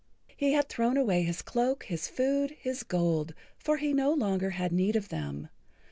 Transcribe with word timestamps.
He 0.35 0.53
had 0.53 0.67
thrown 0.67 0.97
away 0.97 1.21
his 1.21 1.43
cloak, 1.43 1.83
his 1.83 2.07
food, 2.07 2.57
his 2.59 2.81
gold, 2.81 3.35
for 3.59 3.77
he 3.77 3.93
no 3.93 4.11
longer 4.11 4.49
had 4.49 4.71
need 4.71 4.95
of 4.95 5.09
them. 5.09 5.47